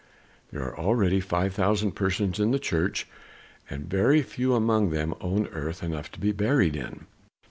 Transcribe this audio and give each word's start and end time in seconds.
There 0.51 0.63
are 0.63 0.79
already 0.79 1.19
five 1.19 1.53
thousand 1.53 1.91
persons 1.91 2.39
in 2.39 2.49
the 2.49 2.57
church, 2.57 3.07
and 3.69 3.87
very 3.87 4.23
few 4.23 4.55
among 4.55 4.89
them 4.89 5.13
own 5.21 5.45
earth 5.49 5.83
enough 5.83 6.11
to 6.13 6.19
be 6.19 6.31
buried 6.31 6.75
in." 6.75 7.05